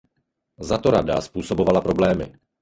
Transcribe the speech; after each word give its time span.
Zato 0.61 0.89
Rada 0.91 1.21
způsobovala 1.21 1.81
problémy. 1.81 2.35